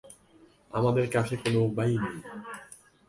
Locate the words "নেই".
2.03-2.17